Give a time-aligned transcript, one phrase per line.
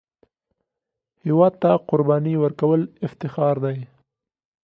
[1.25, 3.77] هېواد ته قرباني ورکول افتخار دی